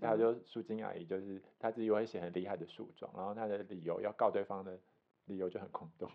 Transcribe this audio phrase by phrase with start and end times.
[0.00, 4.78] 他嗯就苏金阿姨就是他自己会写很厉害的诉状，然后他的理由要告对方的
[5.26, 6.10] 理由就很空洞，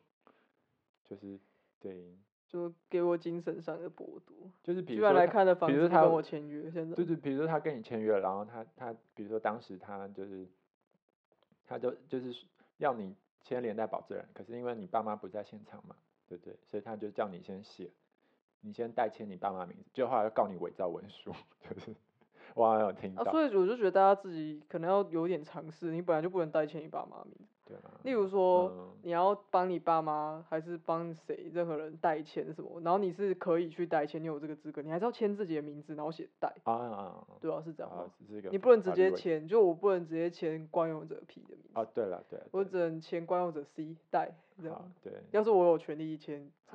[1.09, 1.39] 就是
[1.79, 2.15] 对，
[2.47, 4.35] 就给我精神上的剥夺。
[4.63, 10.47] 就是比如说来看的房比如说他子跟我签约，现在对对，比如说他跟你签约了，然后他他比如说当时他就是
[11.65, 12.33] 他就就是
[12.77, 15.95] 要你签连带保证人，可是因为你爸妈不在现场嘛，
[16.29, 16.57] 对不对？
[16.65, 17.91] 所以他就叫你先写，
[18.61, 21.33] 你先代签你爸妈名字，结果后来又告你伪造文书，
[21.69, 21.93] 就是
[22.55, 27.45] 我好像有听到，啊，所以我就觉得大家自己可能要有点尝试，你本来就不能代签你爸妈名字。
[27.65, 38.09] 对啊，例如说，嗯你要帮你爸妈还是帮谁任何人代签什么，然后你是可以去代签，你有这个资格，你还是要签自己的名字，然后写代，啊啊啊，对啊，是这样
[38.51, 44.29] 你不能直接签，就我不能直接签惯用者 P 的名字，啊，对了对了，我只能签惯用者 C 代
[44.61, 44.91] 这样。
[45.01, 46.45] 对，要是我有权利签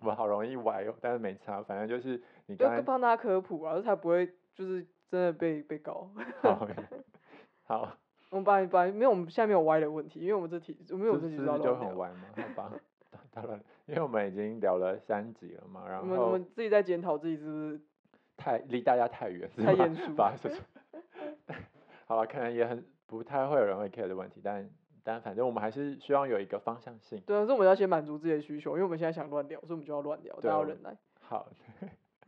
[0.00, 6.08] 我们好容易歪哦，但是没差，反正就是你就刚才帮大家科普啊，这才不会就是真的被被告。
[6.42, 6.68] 好
[7.64, 7.96] 好。
[8.30, 11.74] 我们本来本来没有，我们现在没有歪的问题，因为我们这题，我们有这题是这是不是要乱聊。
[11.74, 12.20] 就很歪吗？
[12.36, 12.72] 好吧，
[13.34, 17.80] 当然，因为我们已经聊了三集了嘛，然我们我们自己在检讨自己是不是
[18.36, 20.58] 太离大家太远，太严肃把这种
[22.06, 24.70] 好了，可能也很不太会有人会 care 的问题，但
[25.02, 27.20] 但反正我们还是希望有一个方向性。
[27.26, 30.96] 对啊，所以我们要先满足自己的需求，因为我们现在想乱聊，所以我们就要乱聊，大对要忍耐。
[31.20, 31.48] 好，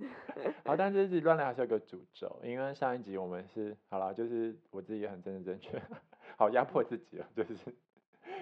[0.65, 5.83] 好，但这集乱聊还是有个主轴，因为上一集我们是好了，就是我自己也很正正正确，
[6.37, 7.55] 好压迫自己了，就是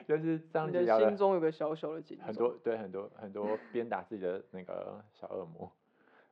[0.07, 5.71] 就是上你的一集聊了心中有个小小的警很多对很多很多鞭打自己的那个小恶魔。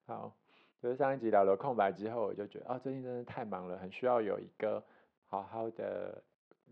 [0.06, 0.32] 好，
[0.80, 4.82] 就是上一集聊了空白之后，我就觉得啊，最近真的太忙了，很需要有一个
[5.26, 6.22] 好好的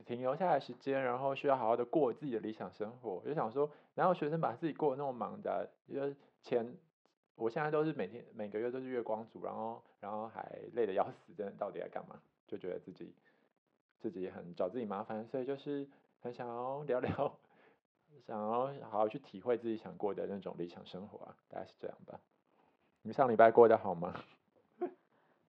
[0.04, 3.20] 停留下来的时间，然后需要好好的过自己的理想生活。
[3.22, 5.60] 我就想说，然后学生把自己过得那么忙的啊、
[5.92, 6.74] 就是前
[7.36, 12.20] 我现在都是每天每个月都是月光族，然后然后还累得要死，真的到底在干嘛？
[12.48, 13.12] 就觉得自己
[13.98, 15.86] 自己很找自己麻烦，所以就是
[16.20, 17.38] 很想要聊聊，
[18.26, 22.18] 想要好好去体会自己想过的那种理想生活啊，大概是这样吧。
[23.02, 24.14] 你上礼拜过得好吗？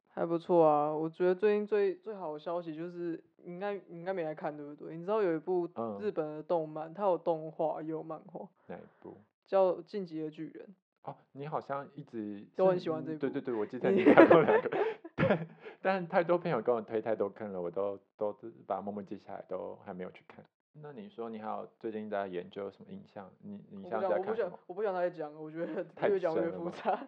[0.10, 0.92] 还不错啊。
[0.92, 4.96] 我觉得最近最最好的消息就是，你应该你应该没来看对不对？
[4.98, 9.18] 你知道有一部嗯日本的动漫，它有动画也有漫画，哪一部？
[9.46, 10.66] 叫《进击的巨人》。
[11.08, 14.70] 哦，你好像一直都很喜欢这部嗯对对对，我记 得你你看过两个，
[15.16, 15.48] 对，
[15.82, 20.44] 但太多朋友跟我推太多坑了，我都都是把默默记下来，都还没有去看。
[20.80, 23.32] 那你说你还有最近在研究什么影像？
[23.42, 24.60] 你你我不像是想我不想在看什么？
[24.68, 27.08] 我不想再讲了，我觉得 太越讲越复杂。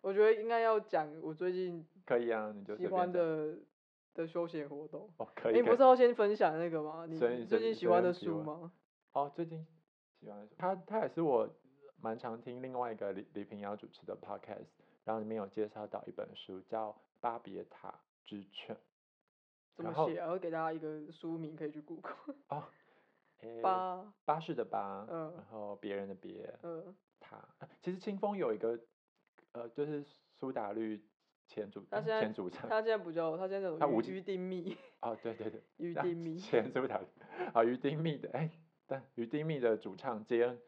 [0.00, 3.54] 我觉得应该要讲我最近可以啊，你就喜欢的
[4.14, 5.10] 的休闲活动。
[5.18, 5.54] 哦，可以。
[5.56, 7.04] 你不是要先分享那个吗？
[7.06, 8.72] 你最近喜欢的书吗？
[9.12, 9.64] 哦，最近
[10.18, 11.46] 喜欢的书他，他也是我
[12.00, 14.66] 蛮常听另外一个李李平遥主持的 podcast，
[15.04, 16.90] 然后里面有介绍到一本书叫
[17.20, 17.94] 《巴别塔
[18.24, 18.74] 之犬》。
[19.76, 20.26] 怎么写啊？
[20.26, 22.14] 我会给大家一个书名可以去 Google。
[22.48, 22.64] 哦，
[23.40, 27.36] 诶巴，巴士的巴，嗯然后别人的别，嗯，塔。
[27.36, 28.78] 啊其实清风有一个，
[29.52, 30.04] 呃，就是
[30.38, 31.02] 苏打绿
[31.46, 36.38] 前主嗯他现在前主唱，他现在不叫，他现在叫于丁密，哦，对对对，于那丁密。
[36.38, 37.06] 前苏打绿，
[37.54, 38.50] 啊，于丁密的，哎，
[38.86, 40.58] 但于丁密的主唱兼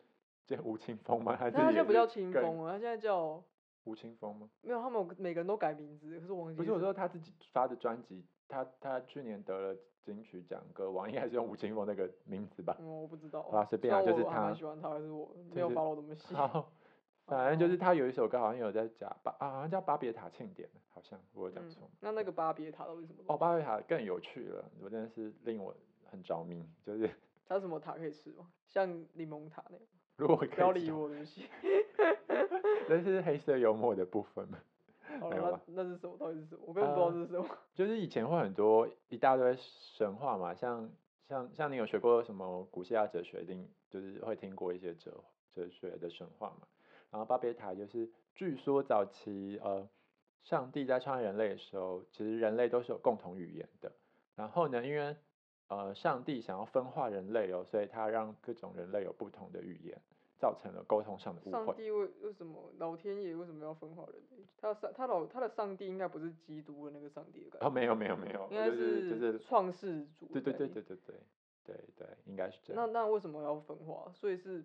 [0.47, 1.37] 兼吴青峰吗？
[1.37, 3.43] 还是他现在不叫清更风了，他现在叫
[3.85, 4.49] 吴青峰吗？
[4.61, 12.77] 没有，他们每个人都改名字，可是我忘记不是，我说他自己发的专辑，他他去年得了金曲奖歌王，应该是用吴青峰那个名字吧？
[12.81, 13.41] 嗯，我不知道。
[13.43, 16.35] 啊随便啊就是他我喜欢他，还是我没有就是 follow 那么细。
[16.35, 16.73] 好，
[17.27, 21.91] 反正就是哦他有一首歌好像有在讲巴啊，好像叫巴别塔庆典，好像我有讲嗯错。
[22.01, 25.75] 那那个巴别塔到底是什么哦，巴别塔更有趣了，我真的是令我
[26.05, 27.09] 很着迷，就是
[27.47, 28.49] 它什么塔可以吃吗？
[28.67, 29.87] 像柠檬塔那样？
[30.23, 31.49] 如果可以不要理，我，对不起。
[32.89, 34.59] 这是黑色幽默的部分嘛。
[35.21, 36.17] 好了那那是什么？
[36.17, 36.63] 到底是什么？
[36.65, 37.47] 我根本不知道是什么。
[37.75, 39.57] 就是以前会很多一大堆
[39.97, 40.89] 神话嘛，像
[41.29, 46.67] 像像你有学过什么古希腊哲学，一定就是会听过一些哲哲学的神话嘛。
[47.11, 49.87] 然后巴别塔就是据说早期呃
[50.45, 53.93] 上帝在创造人类的时候，其实人类都是有共同语言的。
[54.35, 55.15] 然后呢，因为
[55.69, 60.01] 呃上帝想要分化人类哦，所以他让各种人类有不同的语言，
[60.43, 61.53] 造成了沟通上的误会。
[61.53, 64.45] 上帝为为什么老天爷为什么要分化人类？
[64.57, 70.27] 他的上他老他的上帝应该不是基督的那个上帝的感觉，哦，没有没有没有，应该就是就是创世主。
[70.33, 70.67] 对对对。
[70.67, 70.97] 对对对
[71.65, 72.93] 对对，应该是这样。
[72.93, 74.11] 那那为什么要分化？
[74.13, 74.65] 所以是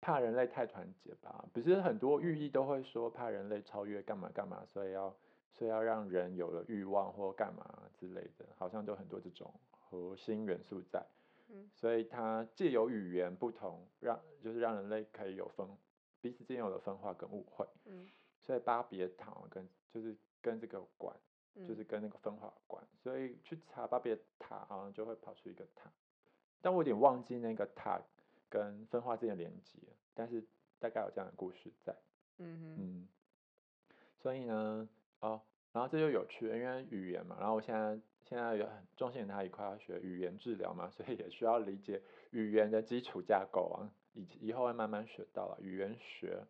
[0.00, 5.14] 怕人类太团结吧，不是很多寓意都会说怕人类超越干嘛干嘛，所以要
[5.52, 11.04] 所以要让人有了欲望或干嘛之类的，好像都很多这种核心元素在。
[11.48, 15.66] 嗯所以它借由语言不同，让就是让人类可以有分
[16.20, 17.66] 彼此之间有了分化跟误会。
[17.86, 18.08] 嗯
[18.40, 21.14] 所以巴别塔跟就是跟这个有关，
[21.54, 22.82] 嗯就是跟那个分化有关。
[23.02, 25.90] 所所以去查巴别塔好像就会跑出一个塔，
[26.60, 27.98] 但我有点忘记那个塔
[28.50, 29.78] 跟分化之间的连接，
[30.14, 30.44] 但是
[30.78, 31.96] 大概有这样的故事在。
[32.36, 33.08] 嗯哼，嗯，
[34.18, 34.88] 所以呢，
[35.20, 35.40] 哦，
[35.72, 46.44] 然后这就有趣了，因为语言嘛，然后我现在现在有很中心他一块要学语言治疗嘛， 所以也需要理解语言的基础架构啊，以以后会慢慢学到了语言学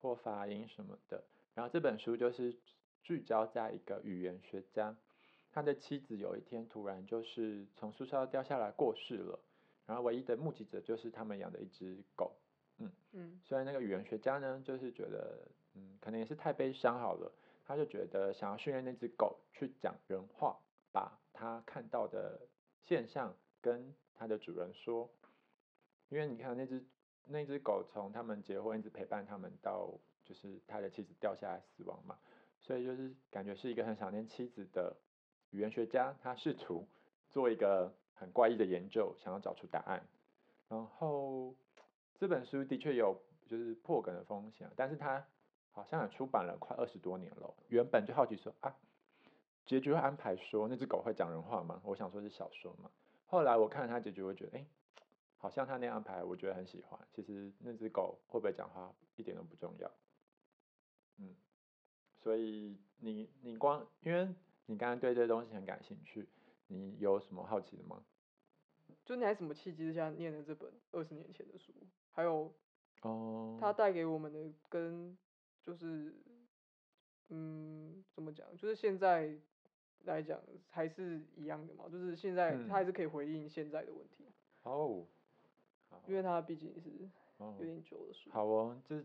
[0.00, 1.24] 或发音什么的。
[1.54, 2.54] 然后这本书就是
[3.02, 4.94] 聚焦在一个语言学家，
[5.50, 9.40] 他的妻子有一天突然就是从树梢掉下来过世了，
[9.86, 12.36] 然后唯一的目击者就是他们养的一只狗。
[12.80, 17.32] 嗯嗯所以那个语言学家呢，就是觉得，嗯，可能也是太悲伤好了，
[17.66, 20.56] 他就觉得想要训练那只狗去讲人话，
[20.98, 22.40] 把他看到的
[22.82, 25.08] 现象跟他的主人说。
[26.10, 26.82] 因为你看那只
[27.26, 29.92] 那只狗从他们结婚一直陪伴他们到
[30.24, 32.18] 就是他的妻子掉下来死亡嘛，
[32.58, 34.96] 所以就是感觉是一个很想念妻子的
[35.50, 36.88] 语言学家，他试图
[37.28, 40.02] 做一个很怪异的研究，想要找出答案。
[40.70, 41.54] 然后
[42.18, 43.14] 这本书的确有
[43.46, 45.22] 就是破梗的风险，但是它
[45.72, 47.54] 好像也出版了快二十多年了。
[47.68, 48.74] 原本就好奇说啊，
[49.68, 51.80] 结局会安排说那只狗会讲人话吗？
[51.84, 52.90] 我想说是小说嘛。
[53.26, 54.66] 后来我看了它结局，我觉得哎、诶
[55.36, 56.98] 好像他那样安排，我觉得很喜欢。
[57.12, 59.92] 其实那只狗会不会讲话一点都不重要。
[61.18, 61.36] 嗯，
[62.16, 64.26] 所以你你光因为
[64.64, 66.26] 你刚刚对这些东西很感兴趣，
[66.66, 68.02] 你有什么好奇的吗？
[69.04, 71.74] 就你还什么契机之下念的这本二十年前的书，
[72.10, 72.50] 还有
[73.02, 75.16] 哦，它带给我们的跟
[75.62, 76.14] 就是
[77.28, 79.38] 嗯怎么讲，就是现在
[80.04, 80.38] 来讲
[80.70, 84.24] 还是一样的嘛，就是现在嗯它还是可以回应现在的问题，
[84.62, 85.04] 哦，
[85.90, 86.90] 好因为他毕竟是
[87.38, 88.30] 哦有点久的书。
[88.30, 89.04] 好哦，就是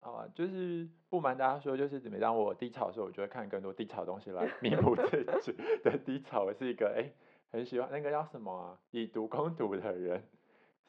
[0.00, 5.52] 好啊，就是不瞒大家说，就是每当我低潮的时候，我就会看更多低潮的东西来弥补自己
[5.82, 6.44] 的低潮。
[6.44, 7.10] 我是一个哎、
[7.50, 10.22] 很喜欢那个叫什么啊，以毒攻毒的人，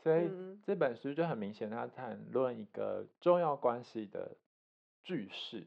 [0.04, 4.36] 所以嗯这本书就很明显，它谈论一个重要关系的
[5.04, 5.66] 句式，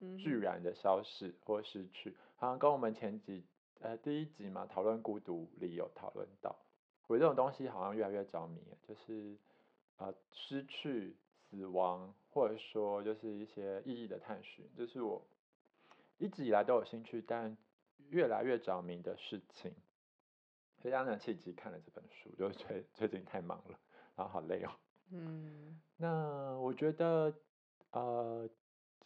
[0.00, 3.44] 嗯居然的消失或失去，好像跟我们前几
[3.80, 6.54] 呃第一集嘛讨论孤独里有讨论到，
[7.06, 9.36] 我这种东西好像越来越着迷了，就是
[9.98, 11.16] 呃失去、
[11.50, 15.22] 死亡，或者说就是一些意义的探寻，就是我
[16.18, 17.56] 一直以来都有兴趣，但
[18.10, 19.72] 越来越着迷的事情。
[20.78, 23.78] 所以这样的契机看了这本书，就是最最近太忙了，
[24.14, 24.70] 然后好累哦。
[25.10, 27.32] 嗯， 那我觉得，
[27.92, 28.48] 呃，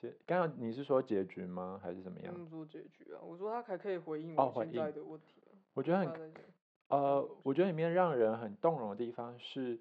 [0.01, 1.79] 结刚刚你是说结局吗？
[1.83, 2.47] 还是怎么样？
[2.49, 3.21] 做结局啊？
[3.23, 5.53] 我说他还可以回应我现在的问题啊。
[5.75, 6.33] 我觉得很
[6.89, 9.79] 呃，我觉得里面让人很动容的地方是，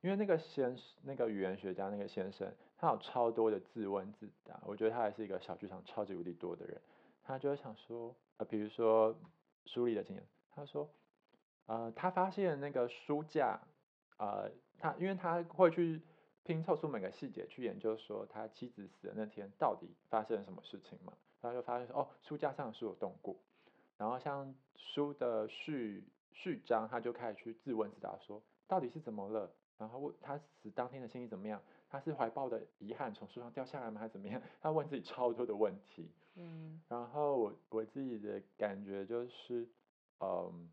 [0.00, 6.80] 因为那个先那个语言学家那个先生，他有超多的自问自答，我觉得他还是一个小剧场超级无敌多的人，
[7.22, 9.14] 他就会想说，呃，比如说
[9.66, 10.88] 书里的经验，他说，
[11.66, 13.60] 呃，他发现那个书架，
[14.18, 16.02] 呃，他因为他会去
[16.44, 23.36] 拼凑出每个细节去研究说他妻子死的那天到底发生了什么事情嘛，然后就发现说，哦，书架上的书有动过。
[23.96, 29.52] 然后像书的序序章，他就开始去自问自答说，到底是怎么了？
[29.78, 31.62] 然后问他死当天的心情怎么样？
[31.88, 34.00] 他是怀抱的遗憾从树上掉下来吗？
[34.00, 34.40] 还是怎么样？
[34.60, 36.10] 他问自己超多的问题。
[36.34, 39.68] 嗯然后我我自己的感觉就是，
[40.20, 40.68] 嗯，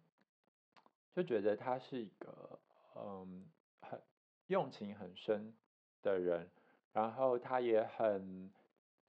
[1.14, 2.60] 就觉得他是一个
[2.96, 3.46] 嗯
[3.82, 4.02] 很
[4.50, 5.54] 用情很深
[6.02, 6.50] 的人，
[6.92, 8.52] 然后他也很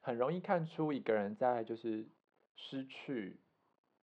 [0.03, 2.07] 很容易看出一个人在就是
[2.57, 3.39] 失去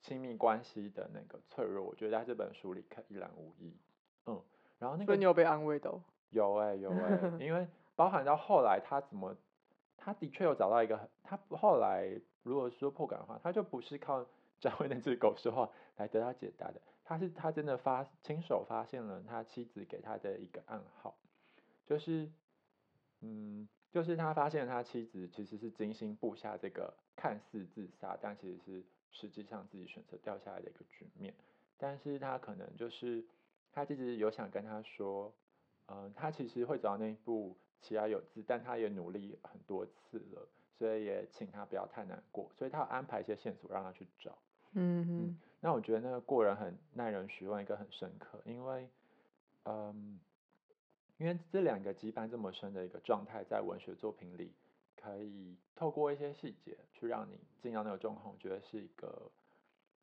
[0.02, 3.78] 亲密关系的那个脆弱，我觉得在这本书里看一览无遗。
[4.26, 4.42] 嗯，
[4.80, 6.02] 然后那个你有被安慰到？
[6.32, 9.36] 有哎、有哎、 因为包含到后来他怎么，
[9.96, 14.26] 他的确有找到一个很，他后来如果说破感的话，他就不是靠
[14.60, 21.16] 张慧那只狗说话来得到解答的，他是他真的发亲手发现了他妻子给他的一个暗号，
[21.88, 22.30] 就是，
[23.22, 31.34] 嗯，就是他发现他妻子其实是精心布下这个看似自杀，但其实是实际上自己选择掉下来的一个局面，
[31.78, 33.26] 但是他可能就是
[33.72, 35.34] 他其实有想跟他说。
[35.90, 40.46] 嗯，他其实会走到那一步，其来有自，但他也努力很多次了，
[40.78, 44.38] 所以也请他不要太难过，所以他有安排一些线索让他去找。
[44.74, 48.90] 嗯哼，那我觉得那个过人很耐人寻味，一个很深刻，因为，
[49.64, 50.20] 嗯，
[51.18, 54.52] 因为这两个羁绊这么深的一个状态，在文学作品里，
[54.96, 59.32] 可以透过一些细节去让你进到那个状况，我觉得是一个，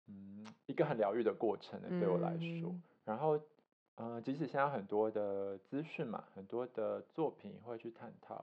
[0.06, 2.70] 嗯，一个很疗愈的过程的，对我来说。
[2.70, 3.38] 嗯然后，
[3.96, 8.42] 呃，即使现在很多的资讯嘛，很多的作品会去探讨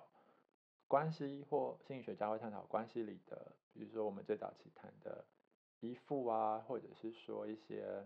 [0.87, 5.25] 关系，或心理学家会探讨关系里的，比如说我们最早期谈的
[5.79, 8.05] 依附啊，或者是说一些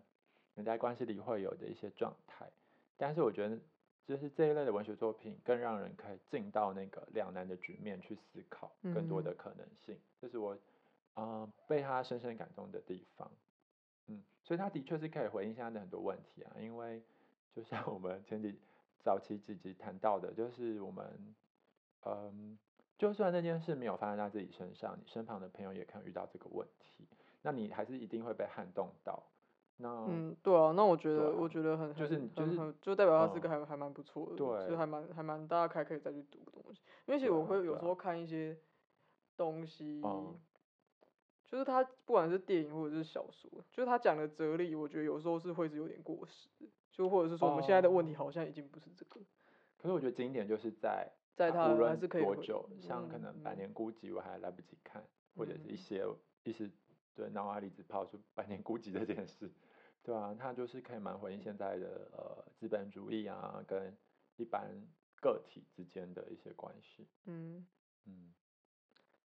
[0.55, 2.49] 人在关系里会有的一些状态。
[2.95, 3.59] 但是我觉得，
[4.07, 10.57] 就是这一类的文学作品更让人可以进到那个两难的局面去思考更多的可能性，这是我
[11.15, 13.31] 啊被他深深感动的地方。
[14.07, 17.01] 嗯，所以他的确是可以回应现在的很多问题啊，因为
[17.55, 18.55] 就像我们前几
[19.03, 21.35] 早期几集谈到的，就是我们
[22.03, 22.59] 嗯，
[22.99, 27.07] 就算那件事没有发生在自己身上，你身旁的朋友也可能遇到这个问题，
[27.41, 29.23] 那你还是一定会被撼动到。
[29.77, 38.57] 那嗯，对啊，那我觉得我觉得很就是就是就代表他是个还还蛮不错的，对，就还蛮还蛮大家还可以再去读的东西，因为其实我会有时候看一些
[39.35, 40.01] 东西。
[41.47, 46.49] 就是他不管是电影或者是小说，就是他讲的哲理，我觉得有时候是会是有点过时，
[46.91, 49.21] 就或者是说我们现在的问题好像已经不是这个。
[49.77, 55.03] 可是我觉得经典就是在在他还是可以多久，像可能《百年孤寂》我还来不及看，
[55.37, 56.03] 或者是一些
[56.43, 56.69] 一时
[57.13, 59.49] 对脑海里只抛出《百年孤寂》这件事，
[60.05, 63.91] 对啊，他就是可以蛮回应现在的呃资本主义啊跟
[64.35, 64.69] 一般
[65.19, 67.07] 个体之间的一些关系。
[67.25, 67.65] 嗯
[68.05, 68.31] 嗯。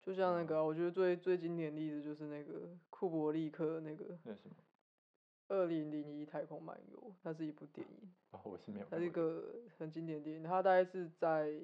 [0.00, 4.18] 就像那个，我觉得最最经典例子就是那个库伯利克那个。
[4.24, 4.56] 那什么？
[5.48, 8.10] 二零零一太空漫游，它是一部电影。
[8.30, 8.86] 哦，我是没有。
[8.88, 11.60] 它是一个很经典电影，它大概是在，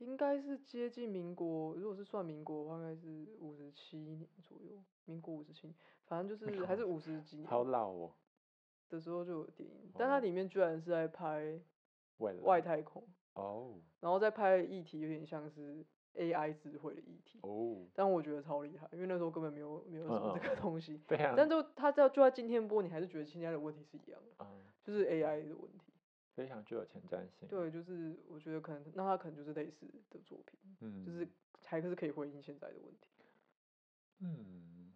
[0.00, 5.72] 应该是接近民国，如果是算民国的话，应该是五十七年左右，民国五十七，
[6.06, 7.48] 反正就是还是五十几年。
[7.48, 8.12] 好老哦。
[8.88, 11.60] 的时候就有电影，但它里面居然是在拍
[12.18, 13.02] 外外太空。
[13.34, 13.80] 哦。
[14.00, 15.86] 然后再拍议题有点像是。
[16.16, 25.89] AI 智慧的议题，哦，但我觉得超厉害，因为那时候根本没有没有什么这个东西，对啊，但就他只要就在今天播，你还是觉得现在的问题是一样的，嗯，就是 AI 的问题，
[26.34, 31.26] 非常具有前瞻性，对，就是我觉得可能那他可能就是类似的作品，嗯，就是
[31.64, 33.08] 还是可以回应现在的问题，
[34.20, 34.92] 嗯，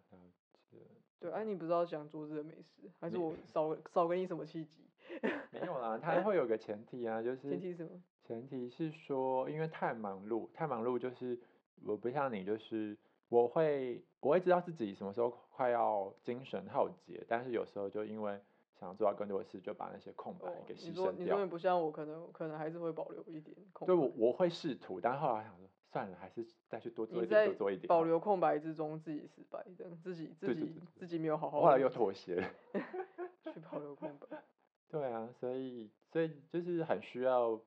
[1.19, 4.83] 对，哎，你不知道讲昨日的美食，还是我少少给你什么契机？
[5.51, 8.01] 没有啦，他会有个前提啊，就是前提什么？
[8.23, 11.39] 前提是说，因为太忙碌，太忙碌就是
[11.83, 12.97] 我不像你，就是
[13.29, 18.41] 我会我会知道自己什么时候快要精神耗竭，但是有时候就因为
[18.79, 21.11] 想要做到更多的事，就把那些空白给牺牲掉。
[21.11, 23.85] 你说你不像我，可能可能还是会保留一点空。
[23.85, 27.87] 对，我我会试图，但后来想说算了，还是再去多做一点，多做一点。
[27.87, 31.61] 保留空白之中，自己失败，这样自己自己自己没有好好。
[31.61, 32.43] 后来又妥协。
[33.53, 34.43] 去保留空白。
[34.89, 37.59] 对啊，所以所以就是很需要，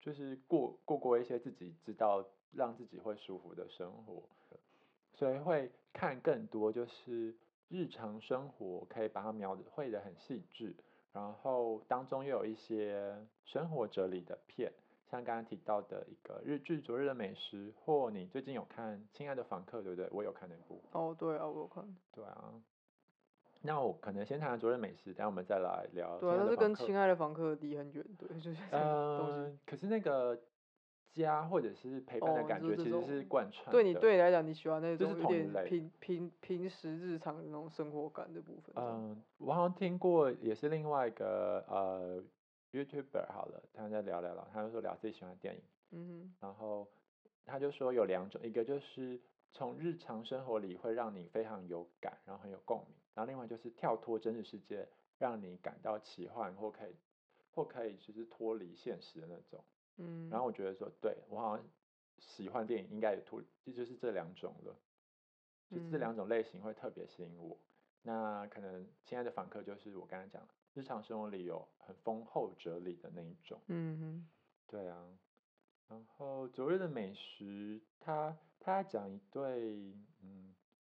[0.00, 4.22] 就是过过过一些自己知道让自己会舒服的生活，
[5.14, 7.34] 所以会看更多就是
[7.70, 10.74] 日常生活可以把它描绘的很细致，
[11.12, 14.72] 然后当中又有一些生活哲理的片，
[15.10, 20.08] 像刚刚提到的一个日剧《昨日的美食》，或你最近有看《亲爱的房客》，对不对？
[20.10, 20.82] 我有看那部。
[20.92, 21.96] 哦，对啊，我有看。
[22.12, 22.52] 对啊。
[23.62, 26.18] 那我可能先谈昨日美食，等下我们再来聊。
[26.18, 30.36] 对，但是跟亲爱的房客离很远，对，就是嗯，可是那个
[31.12, 33.70] 家或者是陪伴的感觉，其实是贯穿。
[33.70, 38.74] 对你对你来讲，你喜欢那种有点平平平时日常的那种生活感的部分。
[38.76, 42.22] 嗯，我好像听过，也是另外一个呃
[42.72, 46.88] YouTuber 好了，他在聊聊聊，他就说聊自己喜欢的电影，嗯哼，然后
[47.44, 49.20] 他就说有两种，一个就是
[49.52, 52.96] 从日常生活里会让你非常有感，然后很有共鸣。
[53.14, 54.86] 然后另外就是跳脱真实世界，
[55.18, 56.94] 让你感到奇幻或可以
[57.50, 59.62] 或可以就是脱离现实的那种。
[60.00, 60.28] 嗯。
[60.30, 61.66] 然后我觉得说，对我好像
[62.18, 64.74] 喜欢电影应该也脱，这就是这两种了。
[65.70, 67.56] 就这两种类型会特别吸引我。
[68.02, 73.60] 那可能亲爱的访客就是我刚才讲，日常生活里有很丰厚哲理的那一种。
[73.68, 74.28] 嗯哼。
[74.66, 75.18] 对啊。
[75.88, 79.92] 然后昨日的美食，他他讲一对，
[80.22, 80.54] 嗯，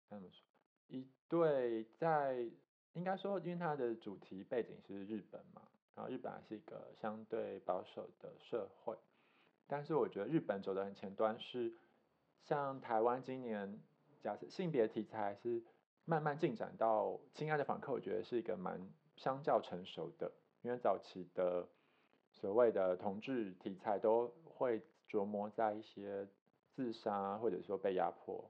[0.09, 0.45] 该怎么说？
[0.87, 2.47] 一对在
[2.93, 5.61] 应该说，因为它的主题背景是日本嘛，
[5.95, 8.97] 然后日本还是一个相对保守的社会，
[9.65, 11.73] 但是我觉得日本走的很前端，是
[12.43, 13.79] 像台湾今年
[14.21, 15.63] 假设性别题材是
[16.03, 18.79] 慢慢进展到《亲爱的访客》，我觉得是一个蛮
[19.15, 21.67] 相较成熟的，因为早期的
[22.31, 26.27] 所谓的同志题材都会琢磨在一些
[26.73, 28.43] 自杀或者说被压迫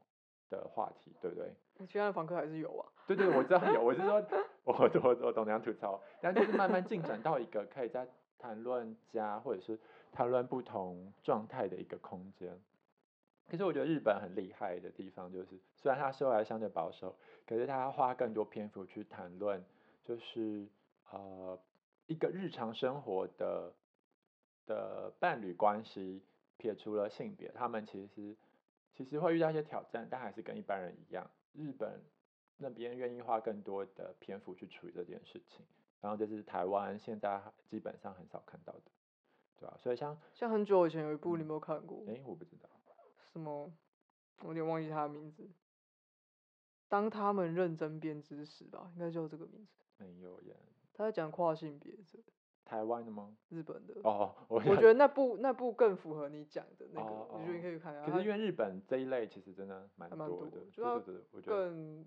[0.49, 1.53] 的话题，对不对？
[1.87, 2.85] 其他的房客还是有啊。
[3.07, 3.83] 对对，我知道有。
[3.83, 4.23] 我是说，
[4.63, 8.07] 我我我懂那样吐槽，但就是慢慢进展到一个可以在
[8.39, 9.79] 谈论家或者是
[10.11, 12.59] 谈论不同状态的一个空间。
[13.47, 17.15] 可是我觉得日本很厉害的地方就是，虽然它社会相对保守，
[17.45, 19.63] 可是它花更多篇幅去谈论，
[20.03, 20.67] 就是
[21.11, 21.59] 呃
[22.07, 23.71] 一个日常生活的
[24.65, 26.23] 的伴侣关系，
[26.57, 28.35] 撇除了性别，他们其实
[28.95, 31.29] 其实会遇到一些挑战，但还是跟一般人一样。
[31.55, 32.01] 日本
[32.57, 35.65] 那边愿意花更多的篇幅去处理这件事情，
[36.01, 38.91] 然后这是台湾现在基本上很少看到的，
[39.57, 39.75] 对吧？
[39.77, 42.03] 所以像像很久以前有一部你有没有看过？
[42.07, 42.69] 哎，我不知道。
[43.31, 43.71] 什么？
[44.41, 45.49] 我有点忘记他的名字。
[46.87, 49.73] 当他们认真编织时吧，应该就这个名字。
[49.97, 50.55] 没有耶。
[50.93, 52.19] 他在讲跨性别者。
[52.65, 53.37] 台湾的吗？
[53.49, 53.93] 日本的。
[54.03, 58.05] 哦，我觉得那部那部更符合你讲的那个，我觉得你可以看一下。
[58.05, 60.83] 可是因为日本这一类其实真的蛮多的，就
[61.31, 62.05] 我觉得更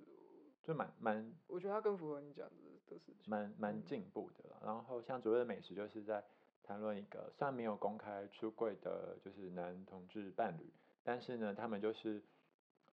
[0.65, 1.33] 就蛮蛮。
[1.47, 2.55] 我觉得它更符合你讲的
[2.89, 3.31] 的事情。
[3.31, 4.61] 蛮蛮进步的了。
[4.65, 6.23] 然后像所谓的美食，就是在
[6.65, 10.69] 谈论一个虽然没有公开出柜的，就是男同志伴侣，
[11.05, 12.21] 但是呢，他们就是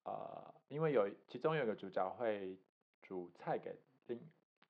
[0.03, 2.55] 呃，因为有其中有一个主角会
[3.01, 4.19] 煮菜给另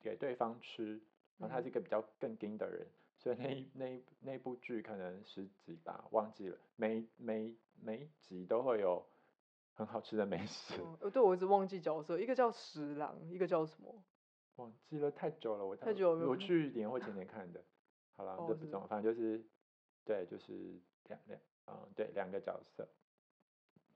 [0.01, 1.01] 给对方吃。
[1.37, 2.87] 然后他是一个比较更硬的人，
[3.17, 9.05] 所以那一那一那部剧可能十集吧，忘记了，每每每一集都会有
[9.73, 10.73] 很好吃的美食。
[11.01, 14.03] 呃，对，我一直忘记角色，一个叫十郎，一个叫什么？
[14.55, 17.61] 忘记了，太久了，我太久了，我去年或前年看的。
[18.13, 19.43] 好了，这不重要，反正就是，
[20.05, 20.53] 对，就是
[21.07, 22.87] 两两，嗯，对，两个角色。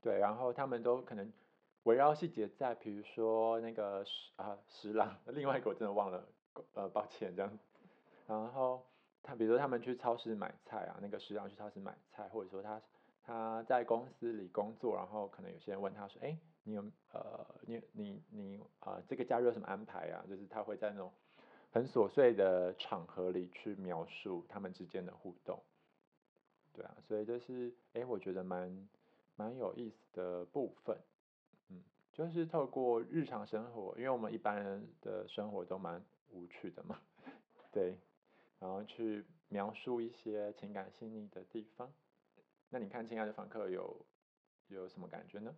[0.02, 1.32] 对，然后他们都可能
[1.84, 6.28] 围绕细节在，比如说那个十啊十郎，另外一个我真的忘了。
[6.74, 7.60] 呃，抱歉这样。
[8.28, 8.86] 然后
[9.24, 12.82] 他比如说他们去超市买菜啊，那个食堂去超市买菜，或者说他
[13.24, 20.24] 他在公司里工作，然后可能有些人问他说，哎，你有呃，你你你啊，这个假日有什么安排啊？
[20.30, 21.12] 就是他会在那种
[21.72, 25.60] 很琐碎的场合里去描述他们之间的互动。
[26.74, 28.88] 对啊，所以就是哎，我觉得蛮
[29.36, 30.96] 蛮有意思的部分。
[31.70, 31.82] 嗯，
[32.14, 36.04] 就是透过日常生活，因为我们一般人的生活都蛮。
[36.32, 37.00] 无趣的嘛，
[37.72, 37.98] 对，
[38.60, 41.92] 然后去描述一些情感细腻的地方。
[42.70, 44.06] 那你看《亲爱的房客》有
[44.68, 45.56] 有什么感觉呢？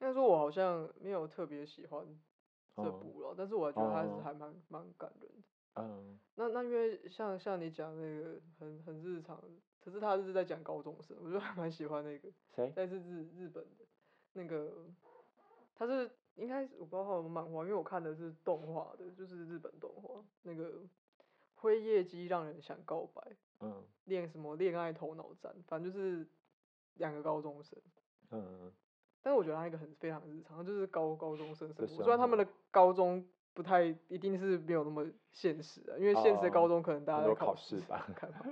[0.00, 2.06] 应该说，我好像没有特别喜欢
[2.76, 5.82] 这部了，但是我觉得还是还蛮蛮感人的。
[5.82, 6.18] 嗯。
[6.34, 9.42] 那那因为像像你讲那个很很日常，
[9.80, 12.30] 可是他是在讲高中生，我觉得还蛮喜欢那个。
[12.54, 12.72] 谁？
[12.74, 13.84] 但是日日本的，
[14.32, 14.86] 那个
[15.74, 16.10] 他是。
[16.36, 20.82] 应该我不知道有漫画，因为我看的是动画的，就是日本动画那个
[21.54, 23.22] 灰夜姬让人想告白，
[23.60, 26.26] 嗯，恋什么恋爱头脑战，反正就是
[26.94, 27.78] 两个高中生，
[28.30, 28.72] 嗯，
[29.22, 38.44] 但是我觉得他那个很非常日常，就是高高中生生活，虽然他们的高中不太一定是没有那么现实啊，因为现实的高中可能大家在考试吧，看好，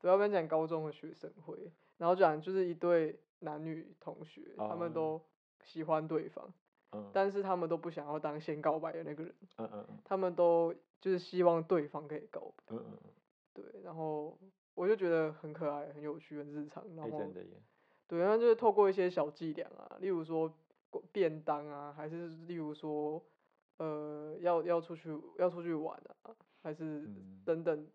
[0.00, 1.56] 主要不然讲高中的学生会，
[1.96, 5.20] 然后讲就是一对男女同学，他们都
[5.62, 6.52] 喜欢对方。
[7.12, 12.98] 但是他们都不想要当先告白的那个人，嗯嗯他们都就是希望对方可以告白，嗯嗯
[13.54, 14.38] 对，然后
[14.74, 17.18] 我就觉得很可爱、很有趣、很日常，然后，
[18.06, 20.52] 对，然后就是透过一些小伎俩啊，例如说
[21.12, 23.22] 便当啊，还是例如说，
[23.76, 27.06] 呃，要要出去要出去玩啊，还是
[27.44, 27.86] 等等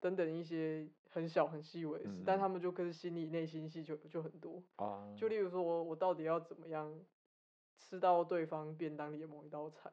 [0.00, 6.92] 等等一些很小很细微的事，但他们就是心里内心戏就就很多啊，就例如说我我到底要怎么样？
[7.80, 9.90] 吃到对方便当里的某一道菜，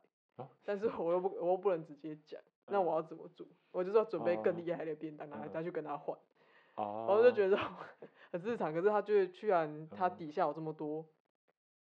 [0.64, 3.48] 但是我又不我又不能直接讲， 那我要怎么做？
[3.72, 6.16] 我就是要准备更厉害的便当，拿来再去跟他换。
[6.76, 7.58] 哦，我就觉得
[8.32, 11.06] 很日常，可是他就居然他底下有这么多，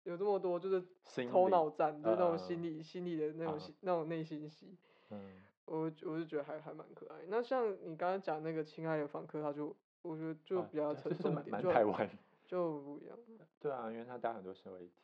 [0.04, 0.84] 有这么多就是
[1.30, 4.76] 头脑战，就那种心理心理的那种那种内心戏。
[5.12, 7.20] 嗯，我我就觉得还还蛮可爱。
[7.28, 12.10] 那像你刚刚讲那个亲爱的访客，他就我觉得就比较沉重点，就台湾
[12.46, 13.18] 就不一样。
[13.60, 14.96] 对啊，因为他带很多社会议题。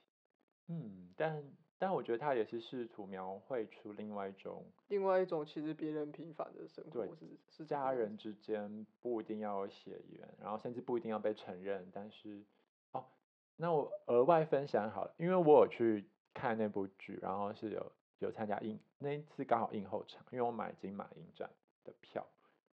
[0.67, 1.43] 嗯，但
[1.79, 12.43] 但我觉得他也是试图描绘出另外一种，另外一种其实别人平凡的生活，是是家人之间不一定要有血缘，然后甚至不一定要被承认，但是
[12.91, 13.05] 哦，
[13.55, 16.03] 那我额外分享好了，因为我有去
[16.33, 21.49] 看那部剧，然后是有有参加映那一次刚好映后场，因为我买金马影展
[21.83, 22.25] 的票，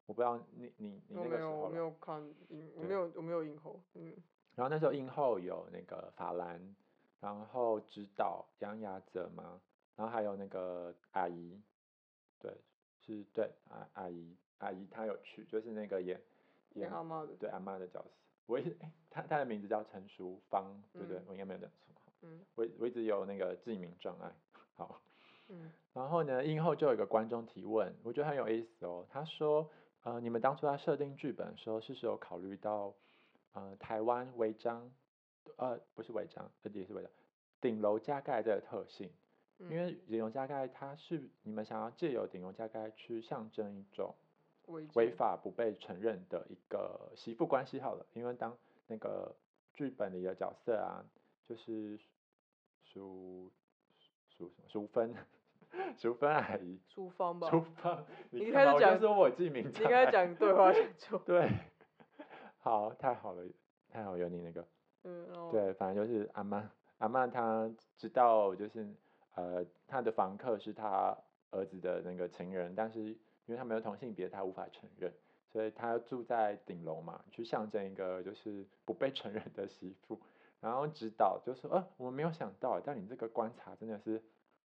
[0.06, 4.14] 我不知道你你你那个时候我没有看映，我没有我没有映后，嗯，
[4.54, 6.74] 然后那时候映后有那个法兰。
[7.22, 9.60] 然后指导杨雅泽嘛，
[9.94, 11.56] 然后还有那个阿姨，
[12.40, 12.52] 对，
[13.06, 16.20] 是对阿阿姨阿姨她有去，就是那个演
[16.74, 18.10] 演阿妈的，对阿妈的角色，
[18.46, 21.22] 我一直哎，她她的名字叫陈淑芳，对不对？
[21.28, 24.32] 我应该没有认错，嗯，我我一直有那个记名障碍，
[24.74, 25.00] 好，
[25.46, 29.70] 嗯， 然后呢，映后就有一个观众提问，我觉得很有意思哦，他说，
[30.02, 32.92] 呃，你们当初在设定剧本的时候，是不是有考虑到，
[33.52, 34.90] 呃，台湾违章？
[35.56, 37.10] 呃，不是违章，这也是违章。
[37.60, 39.10] 顶楼加盖这个特性，
[39.58, 44.14] 因为顶楼加盖它是你们想要借由顶楼加盖去象征一种
[44.94, 49.34] 违法不被承认的一个媳妇关系好了，因为当那个
[49.74, 51.04] 剧本里的角色啊，
[51.48, 51.98] 就是
[52.84, 53.50] 淑
[54.28, 55.14] 淑什么淑芬，
[55.96, 61.48] 淑芬阿姨，淑芳吧，淑芳，你开始讲说我记名，你开始讲对话讲错， 对，
[62.58, 63.44] 好，太好了，
[63.88, 64.66] 太好有你那个，嗯，
[65.52, 68.88] 对，反正就是阿妈，阿妈她知道就是
[69.36, 71.16] 呃她的房客是她
[71.50, 73.16] 儿子的那个情人，但是因
[73.48, 75.12] 为他没有同性别，她无法承认。
[75.52, 80.18] 所以他住在顶楼嘛，去象征一个就是不被承认的媳妇。
[80.62, 84.22] 然后指导就说：“呃，我没有想到，但你这个观察真的是，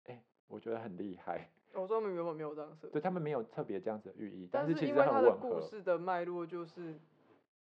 [0.06, 6.94] 哎，我觉得很厉害。”我说他们原本没有这样设，对他们没有特别这样子的寓意，但是因为他的故事的脉络就是，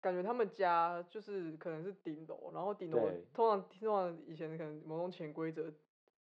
[0.07, 2.99] 感觉他们家就是可能是顶楼，然后顶楼
[3.33, 5.69] 通常通常以前可能某种潜规则，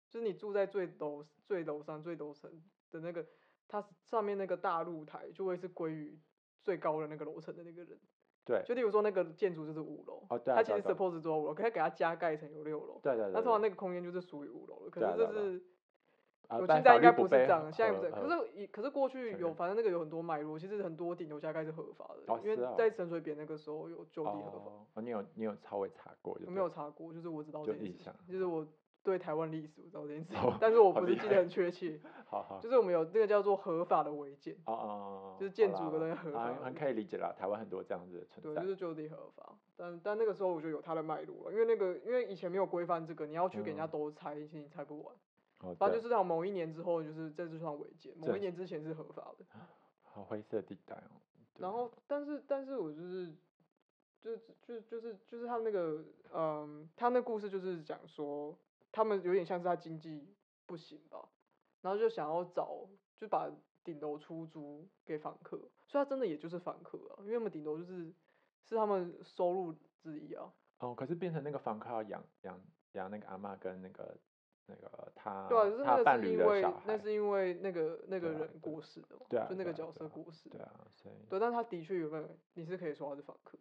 [0.08, 2.50] 就是你住在最楼最楼上最楼层
[2.90, 3.26] 的那个，
[3.68, 6.18] 它上面那个大露台就会是归于。
[6.64, 8.00] 最高的那个楼层的那个人，
[8.42, 15.62] 对，就例如说那个建筑就是五楼，哦，对，他其实 suppose 做五楼，可以给它加盖成有六楼，对对对，那通常那个空间就是属于五楼了，可是这是，
[16.48, 28.66] 我现在应该不是这样，现在不是，可是可是过去有，反正那个有很多脉络，其实很多顶楼加盖是合法的，因为在深水扁那个时候有就地合法，哦，你有你有稍微查过，我没有查过，就是我知道这件事，就是我。
[29.04, 32.00] 对台湾历史我知道这件事，但是我不是记得很确切。
[32.24, 34.54] 好好，就是我们有那个叫做合法的违建。
[34.64, 36.54] 哦哦就是建筑的那个合法。
[36.54, 38.62] 很可以理解啦，台湾很多这样子的存在。
[38.62, 45.14] 对，就是就地合法，但但那个时候我就有它的脉络了，因为那个因为以前没有规范这个，你要去给人家都拆，其实你拆不完。
[45.64, 45.74] 哦。
[45.78, 49.44] 反正就是到某一年之后，就是在这算违建，某一年之前是合法的。
[50.02, 51.20] 好灰色地带哦。
[51.58, 53.34] 然后，但是但是我就是，
[54.20, 58.56] 就就就是就是他那个，嗯，他那故事就是讲说。
[58.96, 60.32] 他们有点像是他经济
[60.66, 61.28] 不行吧，
[61.80, 62.86] 然后就想要找，
[63.18, 63.50] 就把
[63.82, 68.14] 顶楼出租给房客，所以他真的也就是房客啊，因为我们顶楼就是
[68.62, 70.54] 是他们收入之一啊。
[70.78, 72.60] 哦，可是变成那个房客要养养
[72.92, 74.16] 养那个阿妈跟那个
[74.66, 83.58] 那个他，对啊，就是那个是因为那是因为那个那个人过世的嘛，对啊，就那个角色过世，对啊，所以对，但他的确有个你是可以说他是访客。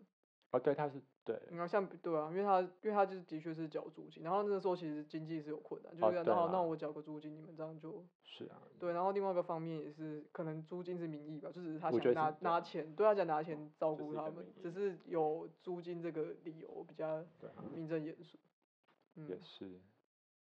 [0.52, 17.26] 哦，对，他是对，你看像对啊，因为他因为他就是的确是缴租金，然后那个时候其实经济是有困难，就是那好那我缴个租金，你们这样就，是啊，对，然后另外一个方面也是可能租金是名义吧，就是他想拿拿钱，对他想拿钱照顾他们，只是有租金这个理由比较
[17.74, 18.40] 名正言顺，
[19.16, 19.82] 嗯也是，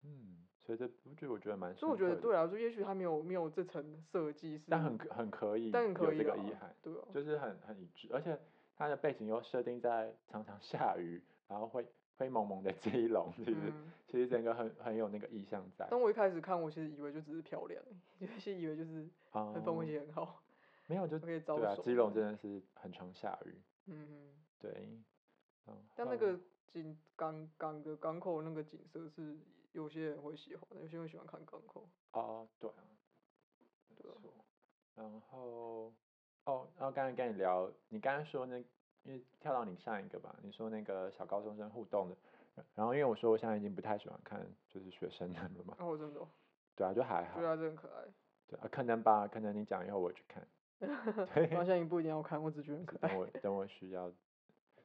[0.03, 8.39] 嗯，所以这我觉得我觉得蛮，所以我觉得对啊，就也许他没有没有这层设计是，但很很可以，但可以这个遗憾，对啊，就是很很一致，而且。
[8.75, 11.85] 它的背景又设定在常常下雨，然后灰
[12.17, 13.53] 灰蒙蒙的基隆，其实
[14.07, 15.85] 其实整个很很有那个意象在。
[15.91, 17.81] 当我一开始看，我其实以为就只是漂亮，
[18.17, 20.41] 有些以为就是很风景很好。
[20.87, 23.61] 没有就 可以对啊，基隆真的是很常下雨。
[23.85, 24.33] 嗯嗯。
[24.59, 24.89] 对。
[25.95, 29.37] 但那个景港港的港口那个景色是
[29.73, 31.87] 有些人会喜欢，有些人喜欢看港口。
[32.13, 32.75] 哦，对啊。
[33.95, 34.15] 对啊。
[34.95, 35.93] 然后。
[36.45, 38.57] 哦，然后刚才跟你聊，你刚刚说那，
[39.03, 42.17] 因为跳到你上一个吧，你说那个小高中生互动的，
[42.75, 45.77] 然后因为我说我现在已经不太喜欢看就是学生的了嘛。
[45.79, 46.19] 哦，真的。
[46.75, 47.39] 对啊，就还好。
[47.39, 48.03] 对啊，真的可爱。
[48.45, 50.45] 对啊，可能吧，可能你讲以后我去看。
[51.55, 53.07] 好像你不一定要看，我只觉得可爱。
[53.07, 54.11] 等我等我需要。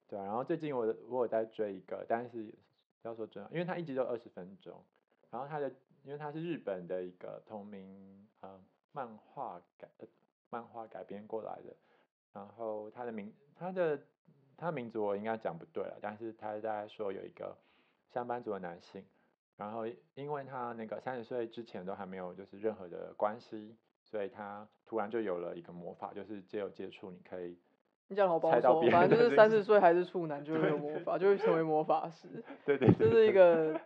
[0.07, 2.55] 对啊，然后最近我我有在追一个，但是
[3.03, 4.85] 不要说真，因为它一集就二十分钟，
[5.31, 5.69] 然后它的
[6.05, 8.61] 因为它是日本的一个同名呃
[8.93, 9.89] 漫画改。
[10.51, 11.77] 漫画改编过来的，
[12.33, 14.01] 然后他的名，他的
[14.57, 17.55] 他的名字我应该讲不对了，但是他在说有一个
[18.09, 19.05] 上班族的男性，
[19.59, 27.59] 然后因为他那个三十岁之前都还没有就是任何的关系，所以他突然就有了一个魔法，就是只有接触你可以，
[28.09, 33.79] 你讲好保守，反正就是三十岁还是处男 就会有魔法，就会成为魔法师， 对对，这是一个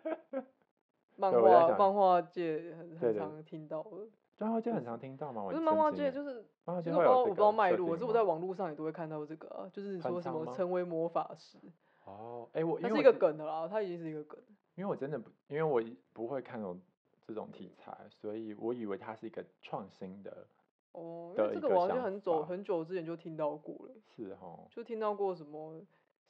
[1.16, 3.90] 漫画漫画界很很常听到的。
[4.38, 5.44] 漫画界很常听到吗？
[5.48, 11.58] 不是漫画界，就是漫画界会有我不知道脉络，可是我在网络上也都会看到这个啊，就是说什么成为魔法师。
[12.04, 14.38] 哦，哎，我它是一个梗的啦，它已经是一个梗。
[14.74, 15.80] 因为我真的不，因为我
[16.12, 16.80] 不会看种
[17.26, 20.46] 这种题材，所以我以为它是一个创新的。
[20.92, 23.94] 哦，因为这个我好像很久很久之前就听到过了。
[24.16, 24.66] 是哦。
[24.70, 25.80] 就听到过什么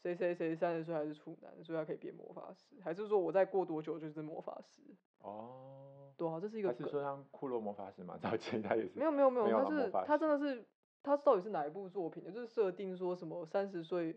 [0.02, 4.80] 谁谁谁三十岁还是处男，所以他可以变魔法师，还是说我再过多久就是魔法师？
[5.20, 6.12] 哦。
[6.16, 6.68] 对啊，这是一个。
[6.68, 8.16] 还是说像骷髅魔法师嘛？
[8.22, 8.98] 早期他也是。
[8.98, 10.64] 没有没有没有，他是他真的是，
[11.02, 12.22] 他到底是哪一部作品？
[12.32, 14.16] 就是设定说什么三十岁，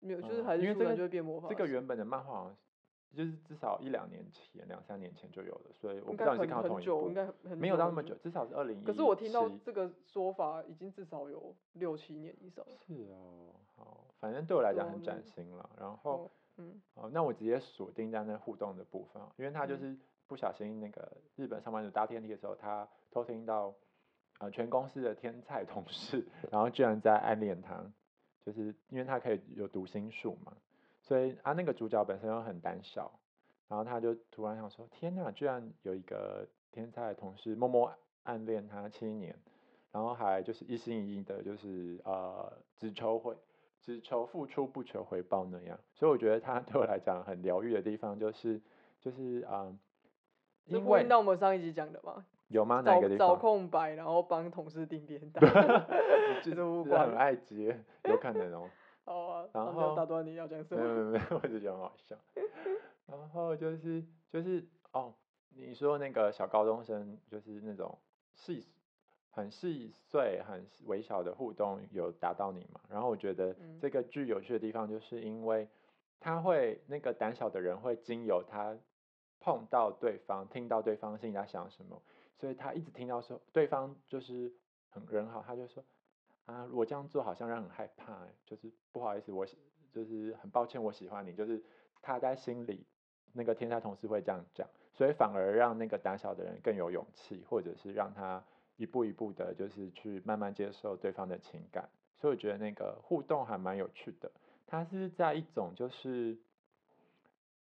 [0.00, 1.48] 没有，就是还是突然就会变魔法。
[1.48, 2.54] 这个原本的漫画，
[3.14, 7.08] 就是至少一两年前、两三年前就有了，所以我不知道你是看到同一部。
[7.08, 8.84] 应该没有到那么久，至少是二零一。
[8.84, 12.64] 可是我听到这个说法已经至少有六七年以上。
[12.86, 15.70] 是哦，好，反正对我来讲很崭新了。
[15.78, 19.96] 然后嗯，哦，那我直接锁定在那互动的部分，因为他就是
[20.26, 23.74] 不小心那个日本上班族搭电梯的时候，他偷听到，
[24.38, 27.84] 呃，全公司的天才同事， 然后居然在暗恋他，
[28.44, 30.56] 就是因为他可以有读心术嘛，
[31.04, 33.12] 所以啊，那个主角本身又很胆小，
[33.68, 37.92] 然后他就突然想说，天哪，居然有一个天才的同事默默
[38.24, 39.38] 暗恋他七年，
[39.92, 43.36] 然后还就是一心一意的，就是呃，只求回。
[43.86, 48.58] 只求付出不求回报那样，所以我觉得他 对我来讲很疗愈的地方就是
[48.98, 49.70] 就是啊，
[50.64, 52.24] 因为那我们上一集讲的吗？
[52.48, 52.80] 有吗？
[52.80, 53.28] 哪个地方？
[53.28, 55.44] 找空白，然后帮同事订便当
[56.42, 58.70] 就是很爱接，有可能哦。
[59.04, 60.82] 哦，然后打断你要讲什么？
[60.82, 62.16] 没有没有没有， 我只觉得很好笑。
[63.06, 65.14] 然后就是就是哦，
[65.50, 67.98] 你说那个小高中生就是那种
[68.34, 68.66] 细。
[69.36, 72.80] 很细碎、很微小的互动有达到你嘛？
[72.88, 75.68] 然后我觉得这个剧有趣的地方，就是因为
[76.20, 78.78] 他会那个胆小的人会经由他
[79.40, 82.00] 碰到对方，听到对方心里在想什么，
[82.36, 84.52] 所以他一直听到说对方就是
[84.88, 85.82] 很人好，他就说
[86.46, 89.46] 啊，我这样做好像让很害怕，就是不好意思，我
[89.92, 91.62] 就是很抱歉，我喜欢你，就是
[92.02, 92.86] 他在心里
[93.32, 98.42] 那个天才同事会这样讲，所以反而让那个胆小的人更有勇气，或者是让他。
[98.76, 104.28] 一步一步的，就是去慢慢接受对方的情感，所以我觉得那个互动还蛮有趣的。
[104.66, 106.36] 它是在一种就是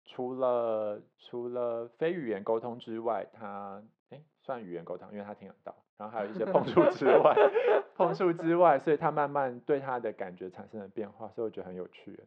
[0.06, 7.34] 除了除了非语言沟通之外，他哎算语言沟通，因为他听得到，然后还有一些碰触之外，
[7.96, 12.18] 碰触之外，所以他慢慢对他的感觉产生了变化，所以我觉得很有趣。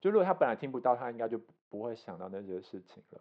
[0.00, 3.20] 就如果他本来听不到，他应该就不会想到那些事情了。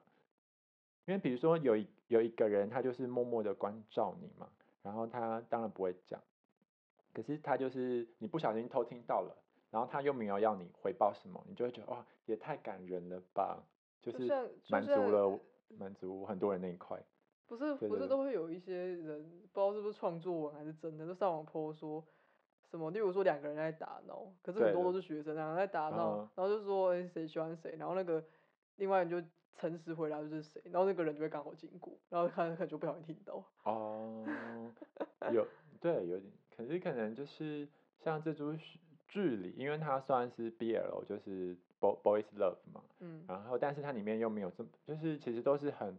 [1.05, 4.47] 因为比如说有一有一个人，他就是默默的关照你嘛。
[4.83, 6.21] 然后他当然不会讲，
[7.11, 9.35] 可是他就是你不小心偷听到了，
[9.71, 13.63] 然后他又没有要你回报什么，你就会觉得哇，也太感人了吧，
[13.99, 14.27] 就是
[14.69, 15.39] 满足了
[15.79, 17.01] 满足很多人那一块。
[17.47, 22.03] 不是不是都会有一些人不知道是不是创作文还是真的，就上网 po 说
[22.69, 28.23] 什么，例如说两个人在打闹，可是很多都是学生两个在打闹，然后就说哎谁喜欢谁，然后那个
[28.77, 29.21] 另外人就。
[29.57, 33.41] 诚实回答就是谁，然后那个人就会刚好经过，然后他可能就不小心听到。
[33.63, 34.21] 哦，
[35.31, 35.47] 有
[35.79, 36.23] 对有点，
[36.57, 37.65] 可是可能就是
[37.97, 38.53] 像这出
[39.07, 45.97] 剧里，因为它算是 BL，就是 boys love 嘛，嗯，然后但是它里面又没有这么，就是其实都是很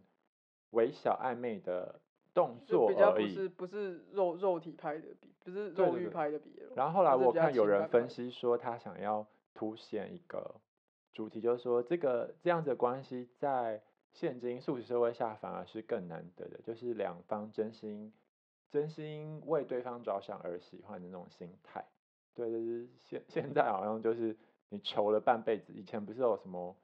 [0.71, 1.99] 微小暧昧的
[2.33, 6.75] 动作而已，不是不是肉肉体拍的比，不是肉欲拍的 BL。
[6.75, 10.55] 然后后来我看有人分析说，他想要凸显一个。
[11.13, 13.81] 主题就是说，这个这样子的关系在
[14.13, 18.13] 现今素食社会下反而是更难得的，就是两方真心
[18.69, 21.83] 真心为对方着想而喜欢的那种心态。
[22.35, 24.37] 对，就是现 现在好像就是
[24.69, 26.75] 你求了半辈子，以前不是有什么，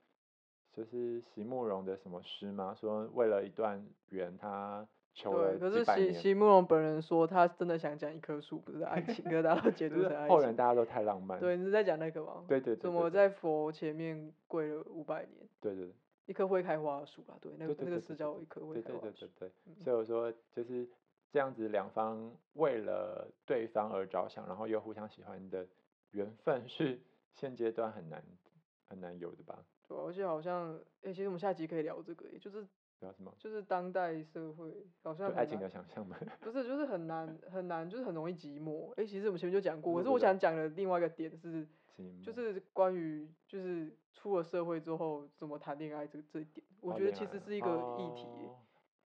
[0.73, 2.75] 就是席慕容的什么诗吗？
[2.79, 5.31] 说为了一段缘，他求。
[5.37, 10.29] 对，可是席席慕容本人说，他真的想讲一棵树，不是爱情，可大家都解读成爱情。
[10.29, 11.39] 后人大家都太浪漫。
[11.39, 12.43] 对，你是在讲那个吗？
[12.47, 12.81] 对对对。
[12.81, 15.47] 怎么在佛前面跪了五百年？
[15.61, 15.93] 对对对。
[16.25, 18.99] 一棵会开花的树啦，对，那个那个是叫一棵会开花。
[18.99, 19.83] 对对对对对。
[19.83, 20.87] 所以我说，就是
[21.31, 25.67] 这样子，两方为了对方而着想，然后又互相喜欢的
[26.11, 26.99] 缘分，是
[27.35, 28.23] 现阶段很难
[28.87, 29.59] 很难有的吧？
[29.87, 32.65] 对，而且好像，哎，其实我们下集可以聊这个，就是
[32.99, 33.33] 聊什么。
[33.37, 36.17] 就是当代社会好像爱情的想象吗？
[36.41, 38.93] 不是，就是很难很难，就是很容易寂寞。
[38.95, 41.67] 哎，其实我们前面就讲过，可是我想讲的另外一个点是，
[42.21, 48.25] 就是关于就是出了社会之后怎么谈恋爱这这一点，我觉得其实是一个议题。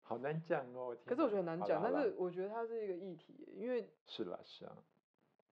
[0.02, 0.96] 好难讲哦。
[1.04, 4.76] 可是我觉得很难讲，但是我觉得它是一个议题，因为是啦是啊，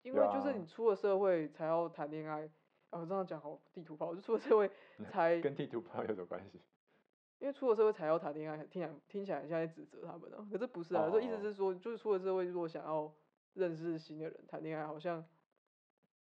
[0.04, 2.48] 因为就是你出了社会才要谈恋爱。
[2.94, 4.70] 哦，这样讲好地图炮，就出了社会
[5.12, 6.62] 才跟地图炮有什么关系？
[7.40, 10.48] 因为出了社会才要谈恋爱，听起来听起来像在指责他们呢。
[10.52, 13.12] 可是不是啊，说意思是说，就是出了社会如果想要
[13.56, 15.26] 认识新的人谈恋爱，好像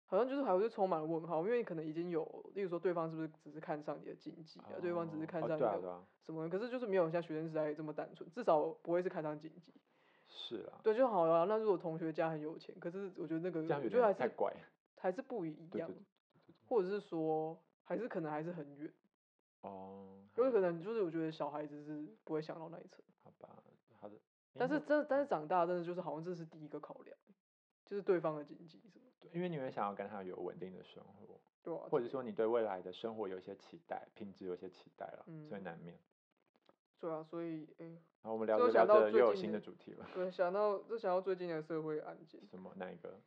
[0.06, 9.74] 好像就是还会充满了问号，因为可能已经有，例如说对方是不是只是看上你的经济啊，对方只是看上你的什么，可是就是没有像学生时代这么单纯，至少不会是看上经济。
[10.28, 10.80] 是啊。
[10.84, 11.46] 对，就好了。
[11.46, 14.14] 那如果同学家很有钱，可是我觉得那个我觉得
[15.00, 15.90] 还是不一样，
[16.68, 18.94] 或者是说还是可能还是很远。
[19.62, 20.20] 哦。
[20.36, 23.50] 因为可能就是我觉得小孩子是不会想到那一层，好吧，
[24.00, 24.16] 好的。
[24.54, 27.18] 但是真但是长大真的就是好像这是第一个考量，
[27.86, 29.06] 就是对方的经济什么。
[29.20, 35.98] 对，因为你会想要跟他有稳定的生活，对，或者说你对未来的生活有一些期待，品质有一些期待了，所以难免。
[37.00, 37.86] 对啊，所以哎。
[38.22, 40.06] 然后我们聊着聊着又有新的主题了。
[40.14, 42.46] 对，想到就想到最近的社会案件。
[42.48, 42.72] 什么？
[42.76, 43.20] 哪一个？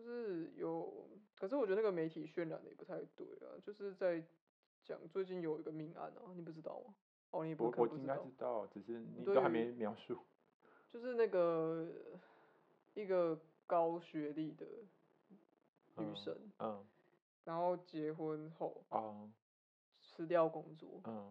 [0.00, 0.90] 就是有，
[1.38, 4.22] 可是我觉得那个媒体渲染的也不太对啊，就是在
[4.82, 6.94] 讲最近有一个命案啊，你不知道吗？
[7.32, 10.18] 哦，你不我应该知，道，只是你对都还没描述。
[10.90, 11.86] 就是那个
[12.94, 14.64] 一个高学历的
[15.96, 16.86] 女嗯生，嗯
[17.44, 19.30] 然后结婚后哦
[20.02, 21.30] 辞掉工作，嗯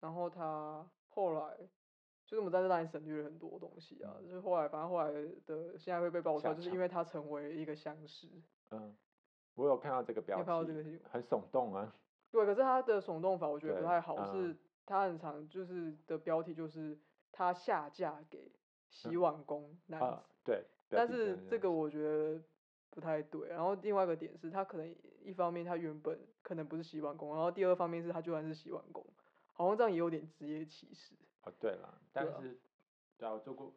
[0.00, 1.56] 然后她后来
[2.26, 5.10] 就是我们在这里省略了很多东西啊，就是后来反正后来
[5.46, 8.28] 的现在会被爆出来，就是因为它成为一个相识，
[8.72, 8.94] 嗯，
[9.54, 11.08] 我有看到这个标题看到这题，个？
[11.08, 11.94] 很耸动啊。
[12.32, 16.98] 对，可是它的耸动法我觉得不太好，嗯是它很常就是的标题就是
[17.30, 18.50] 它下嫁给
[18.90, 20.64] 洗嗯碗工男啊子，，对。
[20.88, 22.42] 但是这个我觉得
[22.90, 23.48] 不太对。
[23.48, 29.04] 然后另外一个点是，他可能一方面他原本可能不是洗碗工，然后第二方面是他就算是洗碗工，
[29.52, 31.14] 好像这样也有点职业歧视。
[31.46, 32.58] 哦，对了，但对啊是
[33.16, 33.72] 对啊，我做过，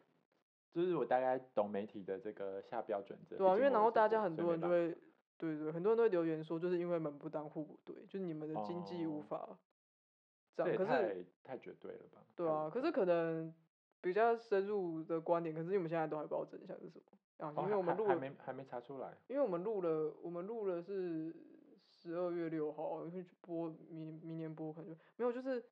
[0.70, 3.38] 就是我大概懂媒体的这个下标准则。
[3.38, 4.94] 对啊，因为然后大家家很多人就会，
[5.38, 9.58] 对对，很多人都会留言说，就是因为门不当户不对，就是你们的经济无哦法
[10.54, 10.64] 这。
[10.64, 12.22] 可是太太绝对了吧？
[12.36, 13.54] 对啊，可是可能
[14.00, 19.16] 比较深入的观点，可是因为我们现在都还不知道真相是什么啊，哦因为我们还还录了没还没查出来。
[19.28, 21.34] 因为我们录了，我们录了是
[21.88, 25.64] 十二月六号，因为播明明年播可能就没有，就是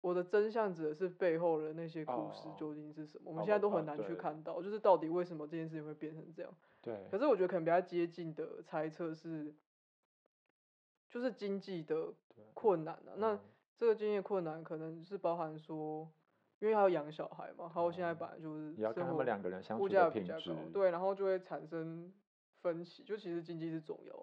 [0.00, 6.52] 我的真相指的是背后的那些故事哦究竟是什么，我们哦现在都很难去看到，就是到底为什么这件事情会变成这样。
[6.80, 9.54] 对，可是我觉得可能比较接近的猜测是，
[11.10, 12.12] 就是经济的
[12.54, 13.12] 困难啊。
[13.16, 13.40] 那嗯
[13.76, 16.10] 这个经济困难可能是包含说，
[16.58, 22.12] 因为他要养小孩嘛，还有现在哦本来就是也要看他生活们两个人相物处的品质。，对，然后就会产生
[22.60, 24.14] 分歧，就其实经济是重要。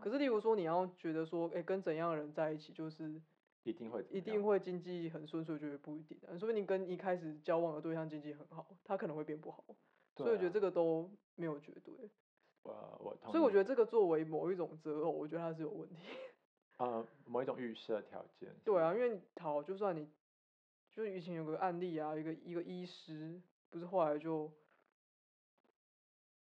[0.00, 3.18] 可嗯是，例如说你要觉得说，哎、跟怎样的人在一起，就是
[3.70, 6.30] 一定会一定会经济很顺遂，我觉得不一定啊。
[6.38, 9.64] 说不定你跟一开始交往的对象经济很好，他可能会变不好。
[10.16, 11.92] 所以我觉得这个，都没有绝对。
[12.62, 15.96] 我我同所以我觉得这个作为某一种择偶，我觉得它是有问题。
[16.78, 18.54] 呃某一种预设条件。
[18.64, 20.08] 对啊，因为好，就算你
[20.92, 24.50] 就是以前有个案例啊，一个一个医师，不是后来就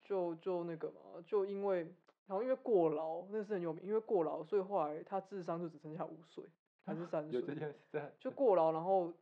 [0.04, 1.80] 就就那个嘛，就因为
[2.26, 6.43] 然后因为过劳，那是很有名，因为过劳，所以后来他智商就只剩下五岁
[6.86, 9.13] 还是三有这岁，件事，就过劳，然后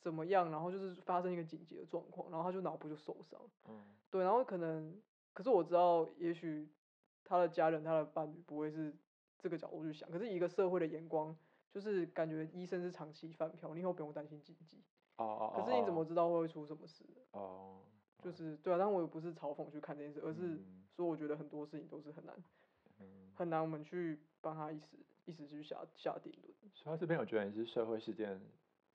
[0.00, 5.00] 怎么样，然后就是发生一个紧急的状况，然后他就脑部就受伤，嗯对，然后可能，
[5.32, 6.68] 可是我知道，也许
[7.24, 8.94] 他的家人、他的伴侣不会是
[9.38, 11.36] 这个角度去想，可是以一个社会的眼光，
[11.70, 14.82] 就是感觉医生是长期饭票，你以后不用担心经济。
[15.16, 15.62] 哦哦哦。
[15.62, 17.04] 可是你怎么哦知道会出什么事？
[17.32, 17.80] 哦？
[18.22, 22.34] 就是对啊，但我也不是嘲讽去看这件事，而是嗯说我觉得很多事情都是很难
[23.00, 26.54] 嗯，很难我们去帮他一时一直去下下定论。
[26.74, 28.40] 说到这边，我觉得你是社会事件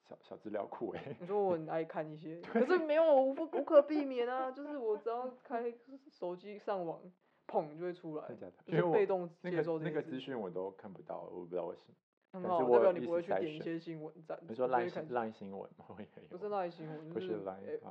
[0.07, 1.15] 小小资料库哎。
[1.19, 5.73] 你说我很爱看一些， 可是没有，我无无可避免啊，就是我只要开
[6.11, 7.01] 手机上网，
[7.47, 8.53] 砰就会出来，真假的？
[8.65, 10.19] 就是因为我被动接受这那个资。
[10.19, 11.95] 讯我都看不到，我不知道为什么。
[12.31, 15.85] 很好，代表你不会去点一些新闻站，你说不会看赖新赖新闻吗？
[15.87, 16.27] 我也有。
[16.29, 17.39] 不是赖新闻，不就是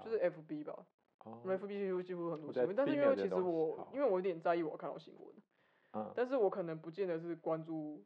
[0.05, 0.87] 就是 FB 吧，
[1.25, 5.35] 哦因为 FB 几乎几乎很多新闻，但是因为其实我因为我有点在意我看到新闻，
[5.95, 8.05] 嗯，但是我可能不见得是关注，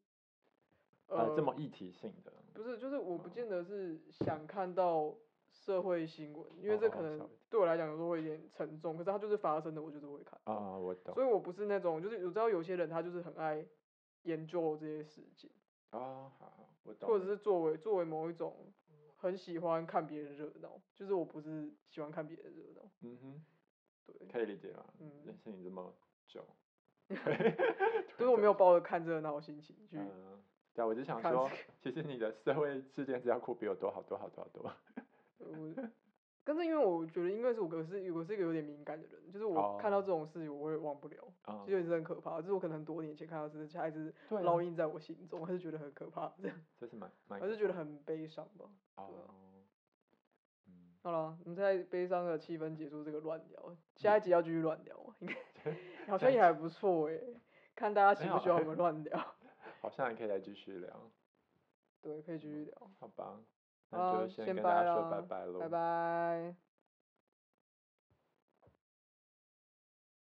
[1.12, 2.32] 呃，这么一体性的。
[2.54, 5.14] 不是，就是我不嗯见得是想看到
[5.52, 10.38] 社会新闻，因为这可能对我来讲有时候会有点沉重，可是它就是发生的，我就是会看。
[10.44, 11.14] 啊，我懂。
[11.14, 13.64] 所以我不是那种，就是我知道有些人他就是很爱
[14.22, 15.50] 研究这些事情，
[15.90, 17.08] 哦，好好，我懂。
[17.08, 18.72] 或者是作为作为某一种
[19.16, 23.44] 很喜欢看别人热闹，就是我不是喜欢看别人热闹，嗯哼，
[24.06, 24.84] 对，可以理解啦。
[25.00, 25.94] 嗯认识你这么
[26.26, 26.44] 久。
[28.16, 30.42] 就是我没有抱着看热闹的心情去， 嗯，
[30.74, 31.50] 对啊，我就想说，
[31.80, 34.72] 其实你的社会事件资料库比我多好多好多好多。
[35.38, 35.90] 呃我，
[36.44, 41.16] 但是因为我觉得，因为是我我是我是一个有点敏感的人，就是我看到哦这种事情我会忘不了，
[41.46, 48.66] 嗯就，也是很可怕，就是我可能很多年前看到这事，还是对啊烙印在我心中，我还是觉得很可怕，这样， 这是蛮蛮还是觉得很悲伤吧。
[48.96, 49.10] 哦
[51.04, 55.14] 好了，我们在悲伤的气氛结束这个乱聊，下一集要继续乱聊吗？
[55.18, 55.34] 应该
[56.06, 57.40] 好像也还不错诶，
[57.74, 59.34] 看大家喜不喜欢我们乱聊。
[59.82, 61.10] 好像还可以再继续聊，
[62.00, 62.90] 对，可以继续聊。
[63.00, 63.38] 好吧？
[63.90, 66.71] 那就先先跟大家说拜拜喽，拜拜。